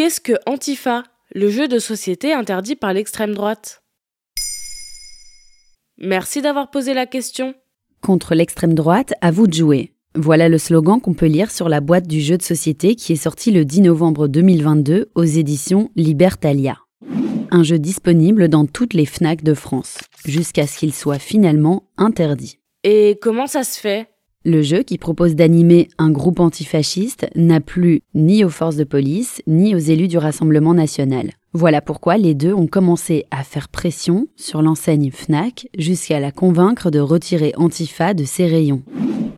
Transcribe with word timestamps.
Qu'est-ce 0.00 0.22
que 0.22 0.32
Antifa, 0.46 1.02
le 1.34 1.50
jeu 1.50 1.68
de 1.68 1.78
société 1.78 2.32
interdit 2.32 2.74
par 2.74 2.94
l'extrême 2.94 3.34
droite? 3.34 3.82
Merci 5.98 6.40
d'avoir 6.40 6.70
posé 6.70 6.94
la 6.94 7.04
question. 7.04 7.54
Contre 8.00 8.34
l'extrême 8.34 8.72
droite, 8.72 9.12
à 9.20 9.30
vous 9.30 9.46
de 9.46 9.52
jouer. 9.52 9.92
Voilà 10.14 10.48
le 10.48 10.56
slogan 10.56 11.02
qu'on 11.02 11.12
peut 11.12 11.26
lire 11.26 11.50
sur 11.50 11.68
la 11.68 11.82
boîte 11.82 12.06
du 12.06 12.22
jeu 12.22 12.38
de 12.38 12.42
société 12.42 12.94
qui 12.94 13.12
est 13.12 13.16
sorti 13.16 13.50
le 13.50 13.66
10 13.66 13.82
novembre 13.82 14.26
2022 14.26 15.10
aux 15.14 15.22
éditions 15.22 15.90
Libertalia. 15.96 16.78
Un 17.50 17.62
jeu 17.62 17.78
disponible 17.78 18.48
dans 18.48 18.64
toutes 18.64 18.94
les 18.94 19.04
FNAC 19.04 19.42
de 19.42 19.52
France, 19.52 19.98
jusqu'à 20.24 20.66
ce 20.66 20.78
qu'il 20.78 20.94
soit 20.94 21.18
finalement 21.18 21.90
interdit. 21.98 22.58
Et 22.84 23.18
comment 23.20 23.46
ça 23.46 23.64
se 23.64 23.78
fait? 23.78 24.08
Le 24.46 24.62
jeu, 24.62 24.82
qui 24.82 24.96
propose 24.96 25.34
d'animer 25.34 25.88
un 25.98 26.10
groupe 26.10 26.40
antifasciste, 26.40 27.26
n'a 27.34 27.60
plu 27.60 28.00
ni 28.14 28.42
aux 28.42 28.48
forces 28.48 28.76
de 28.76 28.84
police, 28.84 29.42
ni 29.46 29.74
aux 29.74 29.78
élus 29.78 30.08
du 30.08 30.16
Rassemblement 30.16 30.72
national. 30.72 31.32
Voilà 31.52 31.82
pourquoi 31.82 32.16
les 32.16 32.32
deux 32.32 32.54
ont 32.54 32.66
commencé 32.66 33.26
à 33.30 33.44
faire 33.44 33.68
pression 33.68 34.28
sur 34.36 34.62
l'enseigne 34.62 35.10
FNAC 35.10 35.68
jusqu'à 35.76 36.20
la 36.20 36.32
convaincre 36.32 36.90
de 36.90 37.00
retirer 37.00 37.52
Antifa 37.58 38.14
de 38.14 38.24
ses 38.24 38.46
rayons. 38.46 38.82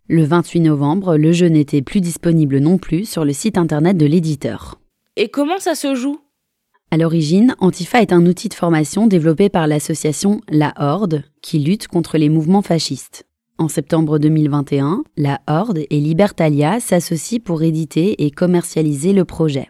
Le 0.07 0.23
28 0.23 0.61
novembre, 0.61 1.17
le 1.17 1.33
jeu 1.33 1.47
n'était 1.47 1.81
plus 1.81 1.99
disponible 1.99 2.59
non 2.59 2.77
plus 2.77 3.03
sur 3.03 3.25
le 3.25 3.33
site 3.33 3.57
internet 3.57 3.97
de 3.97 4.05
l'éditeur. 4.05 4.79
Et 5.17 5.27
comment 5.27 5.59
ça 5.59 5.75
se 5.75 5.95
joue? 5.95 6.21
À 6.91 6.97
l'origine, 6.97 7.55
Antifa 7.59 8.01
est 8.01 8.13
un 8.13 8.25
outil 8.25 8.47
de 8.47 8.53
formation 8.53 9.07
développé 9.07 9.49
par 9.49 9.67
l'association 9.67 10.39
La 10.47 10.73
Horde, 10.77 11.23
qui 11.41 11.59
lutte 11.59 11.89
contre 11.89 12.17
les 12.17 12.29
mouvements 12.29 12.61
fascistes. 12.61 13.25
En 13.59 13.67
septembre 13.67 14.17
2021, 14.17 15.03
La 15.15 15.39
Horde 15.47 15.81
et 15.89 15.99
Libertalia 15.99 16.79
s'associent 16.79 17.39
pour 17.39 17.61
éditer 17.61 18.25
et 18.25 18.31
commercialiser 18.31 19.13
le 19.13 19.25
projet. 19.25 19.69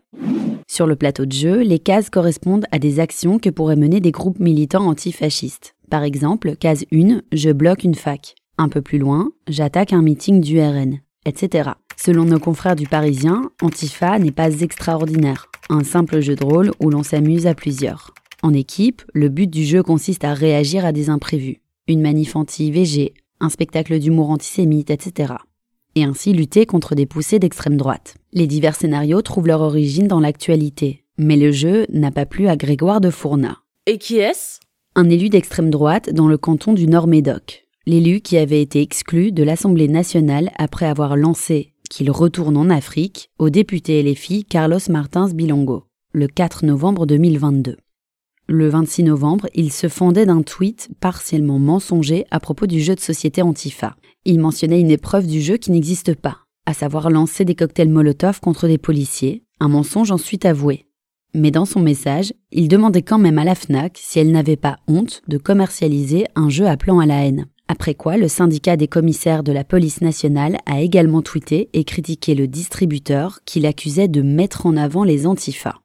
Sur 0.68 0.88
le 0.88 0.96
plateau 0.96 1.26
de 1.26 1.34
jeu, 1.34 1.62
les 1.62 1.80
cases 1.80 2.10
correspondent 2.10 2.66
à 2.72 2.80
des 2.80 3.02
actions 3.02 3.40
que 3.40 3.50
pourraient 3.50 3.76
mener 3.76 4.00
des 4.00 4.12
groupes 4.12 4.40
militants 4.40 4.88
antifascistes. 4.88 5.76
Par 5.90 6.04
exemple, 6.04 6.56
case 6.56 6.86
1, 6.94 7.22
je 7.34 7.50
bloque 7.52 7.84
une 7.84 7.94
fac. 7.94 8.36
Un 8.58 8.70
peu 8.70 8.82
plus 8.82 9.00
loin, 9.00 9.30
j'attaque 9.50 9.92
un 9.92 10.02
meeting 10.02 10.40
du 10.40 10.62
RN, 10.62 11.00
etc. 11.26 11.72
Selon 11.98 12.24
nos 12.24 12.40
confrères 12.40 12.78
du 12.78 12.88
Parisien, 12.88 13.52
Antifa 13.62 14.18
n'est 14.18 14.32
pas 14.32 14.62
extraordinaire. 14.62 15.48
Un 15.70 15.84
simple 15.84 16.22
jeu 16.22 16.36
de 16.36 16.44
rôle 16.46 16.72
où 16.80 16.90
l'on 16.90 17.04
s'amuse 17.04 17.48
à 17.48 17.54
plusieurs. 17.54 18.14
En 18.42 18.54
équipe, 18.54 19.04
le 19.14 19.30
but 19.30 19.48
du 19.48 19.66
jeu 19.66 19.84
consiste 19.84 20.24
à 20.24 20.34
réagir 20.34 20.86
à 20.86 20.94
des 20.94 21.10
imprévus. 21.10 21.62
Une 21.88 22.02
manif 22.02 22.36
anti-VG, 22.36 23.14
un 23.40 23.50
spectacle 23.50 24.00
d'humour 24.00 24.30
antisémite, 24.30 24.90
etc. 24.90 25.34
Et 25.96 26.04
ainsi 26.04 26.34
lutter 26.34 26.66
contre 26.66 26.96
des 26.96 27.06
poussées 27.06 27.40
d'extrême 27.40 27.78
droite. 27.78 28.16
Les 28.32 28.48
divers 28.48 28.76
scénarios 28.76 29.22
trouvent 29.22 29.48
leur 29.48 29.62
origine 29.62 30.08
dans 30.08 30.20
l'actualité. 30.20 31.04
Mais 31.18 31.38
le 31.38 31.52
jeu 31.52 31.86
n'a 31.90 32.12
pas 32.12 32.26
plu 32.26 32.48
à 32.48 32.56
Grégoire 32.56 33.02
de 33.02 33.10
Fournat. 33.10 33.60
Et 33.86 33.98
qui 33.98 34.18
est-ce? 34.18 34.60
Un 34.96 35.10
élu 35.10 35.30
d'extrême 35.30 35.70
droite 35.70 36.12
dans 36.12 36.28
le 36.28 36.38
canton 36.38 36.74
du 36.74 36.88
Nord-Médoc. 36.88 37.66
L'élu 37.86 38.22
qui 38.22 38.38
avait 38.38 38.62
été 38.62 38.82
exclu 38.82 39.32
de 39.32 39.44
l'Assemblée 39.44 39.88
nationale 39.88 40.52
après 40.58 40.86
avoir 40.86 41.18
lancé 41.18 41.74
qu'il 41.90 42.10
retourne 42.10 42.58
en 42.58 42.70
Afrique 42.70 43.30
au 43.38 43.50
député 43.50 44.02
LFI 44.02 44.46
Carlos 44.46 44.80
Martins 44.90 45.30
Bilongo, 45.30 45.84
le 46.12 46.28
4 46.28 46.66
novembre 46.66 47.06
2022. 47.06 47.78
Le 48.48 48.68
26 48.68 49.04
novembre, 49.04 49.48
il 49.56 49.72
se 49.72 49.88
fendait 49.88 50.26
d'un 50.26 50.42
tweet 50.42 50.90
partiellement 51.00 51.60
mensonger 51.60 52.26
à 52.30 52.42
propos 52.42 52.68
du 52.68 52.82
jeu 52.82 52.94
de 52.94 53.00
société 53.00 53.42
Antifa. 53.42 53.96
Il 54.26 54.40
mentionnait 54.40 54.82
une 54.82 54.92
épreuve 54.92 55.28
du 55.28 55.42
jeu 55.42 55.56
qui 55.56 55.72
n'existe 55.72 56.14
pas, 56.16 56.40
à 56.66 56.74
savoir 56.74 57.10
lancer 57.10 57.46
des 57.46 57.56
cocktails 57.56 57.90
Molotov 57.90 58.42
contre 58.42 58.68
des 58.68 58.78
policiers, 58.78 59.44
un 59.62 59.70
mensonge 59.70 60.12
ensuite 60.12 60.46
avoué. 60.46 60.88
Mais 61.34 61.52
dans 61.52 61.66
son 61.66 61.80
message, 61.80 62.34
il 62.52 62.68
demandait 62.68 63.02
quand 63.02 63.18
même 63.18 63.40
à 63.40 63.46
la 63.46 63.56
FNAC 63.56 63.98
si 64.02 64.20
elle 64.20 64.32
n'avait 64.32 64.58
pas 64.58 64.78
honte 64.88 65.22
de 65.30 65.38
commercialiser 65.38 66.26
un 66.36 66.50
jeu 66.50 66.68
appelant 66.68 67.00
à 67.00 67.06
la 67.06 67.26
haine. 67.26 67.48
Après 67.70 67.96
quoi, 67.96 68.18
le 68.18 68.28
syndicat 68.28 68.76
des 68.76 68.90
commissaires 68.90 69.44
de 69.44 69.54
la 69.54 69.64
police 69.64 70.02
nationale 70.02 70.58
a 70.66 70.82
également 70.82 71.22
tweeté 71.22 71.70
et 71.72 71.86
critiqué 71.86 72.36
le 72.36 72.48
distributeur 72.48 73.40
qui 73.46 73.62
l'accusait 73.62 74.10
de 74.10 74.22
mettre 74.22 74.66
en 74.66 74.76
avant 74.76 75.06
les 75.06 75.26
antifas. 75.26 75.80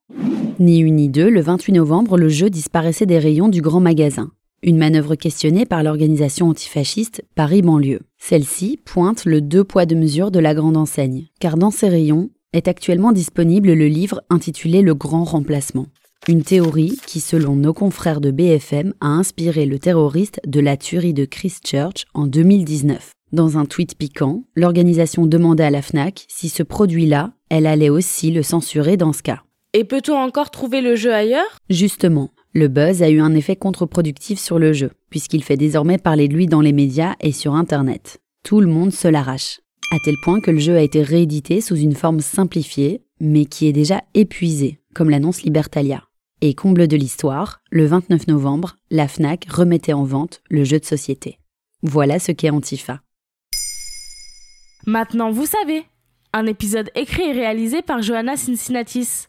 Ni 0.60 0.78
une 0.78 0.96
ni 0.96 1.08
deux, 1.08 1.30
le 1.30 1.40
28 1.40 1.74
novembre, 1.74 2.18
le 2.18 2.28
jeu 2.28 2.50
disparaissait 2.50 3.06
des 3.06 3.20
rayons 3.20 3.48
du 3.48 3.62
grand 3.62 3.78
magasin. 3.78 4.32
Une 4.64 4.76
manœuvre 4.76 5.14
questionnée 5.14 5.66
par 5.66 5.84
l'organisation 5.84 6.48
antifasciste 6.48 7.22
Paris 7.36 7.62
Banlieue. 7.62 8.00
Celle-ci 8.18 8.80
pointe 8.84 9.24
le 9.24 9.40
deux 9.40 9.62
poids 9.62 9.86
deux 9.86 9.94
mesures 9.94 10.32
de 10.32 10.40
la 10.40 10.54
grande 10.54 10.76
enseigne, 10.76 11.26
car 11.38 11.58
dans 11.58 11.70
ces 11.70 11.88
rayons 11.88 12.30
est 12.52 12.66
actuellement 12.66 13.12
disponible 13.12 13.72
le 13.72 13.86
livre 13.86 14.20
intitulé 14.30 14.82
Le 14.82 14.96
Grand 14.96 15.22
Remplacement. 15.22 15.86
Une 16.26 16.42
théorie 16.42 16.98
qui, 17.06 17.20
selon 17.20 17.54
nos 17.54 17.72
confrères 17.72 18.20
de 18.20 18.32
BFM, 18.32 18.94
a 19.00 19.06
inspiré 19.06 19.64
le 19.64 19.78
terroriste 19.78 20.40
de 20.44 20.58
la 20.58 20.76
tuerie 20.76 21.14
de 21.14 21.24
Christchurch 21.24 22.06
en 22.14 22.26
2019. 22.26 23.12
Dans 23.30 23.58
un 23.58 23.64
tweet 23.64 23.96
piquant, 23.96 24.42
l'organisation 24.56 25.26
demandait 25.26 25.64
à 25.64 25.70
la 25.70 25.82
FNAC 25.82 26.24
si 26.26 26.48
ce 26.48 26.64
produit-là, 26.64 27.30
elle 27.48 27.66
allait 27.66 27.90
aussi 27.90 28.32
le 28.32 28.42
censurer 28.42 28.96
dans 28.96 29.12
ce 29.12 29.22
cas. 29.22 29.42
Et 29.78 29.84
peut-on 29.84 30.16
encore 30.16 30.50
trouver 30.50 30.80
le 30.80 30.96
jeu 30.96 31.14
ailleurs? 31.14 31.56
Justement, 31.70 32.30
le 32.52 32.66
buzz 32.66 33.00
a 33.00 33.10
eu 33.10 33.20
un 33.20 33.32
effet 33.36 33.54
contre-productif 33.54 34.40
sur 34.40 34.58
le 34.58 34.72
jeu, 34.72 34.90
puisqu'il 35.08 35.44
fait 35.44 35.56
désormais 35.56 35.98
parler 35.98 36.26
de 36.26 36.34
lui 36.34 36.48
dans 36.48 36.60
les 36.60 36.72
médias 36.72 37.14
et 37.20 37.30
sur 37.30 37.54
Internet. 37.54 38.18
Tout 38.42 38.60
le 38.60 38.66
monde 38.66 38.92
se 38.92 39.06
l'arrache, 39.06 39.60
à 39.92 39.98
tel 40.04 40.16
point 40.24 40.40
que 40.40 40.50
le 40.50 40.58
jeu 40.58 40.74
a 40.74 40.82
été 40.82 41.00
réédité 41.00 41.60
sous 41.60 41.76
une 41.76 41.94
forme 41.94 42.18
simplifiée, 42.18 43.02
mais 43.20 43.44
qui 43.44 43.68
est 43.68 43.72
déjà 43.72 44.02
épuisée, 44.14 44.80
comme 44.96 45.10
l'annonce 45.10 45.42
Libertalia. 45.42 46.02
Et 46.40 46.54
comble 46.54 46.88
de 46.88 46.96
l'histoire, 46.96 47.60
le 47.70 47.86
29 47.86 48.26
novembre, 48.26 48.74
la 48.90 49.06
FNAC 49.06 49.46
remettait 49.48 49.92
en 49.92 50.02
vente 50.02 50.42
le 50.50 50.64
jeu 50.64 50.80
de 50.80 50.86
société. 50.86 51.38
Voilà 51.84 52.18
ce 52.18 52.32
qu'est 52.32 52.50
Antifa. 52.50 53.00
Maintenant, 54.88 55.30
vous 55.30 55.46
savez. 55.46 55.84
Un 56.32 56.46
épisode 56.46 56.90
écrit 56.96 57.28
et 57.28 57.32
réalisé 57.32 57.80
par 57.80 58.02
Johanna 58.02 58.36
Cincinnatis. 58.36 59.28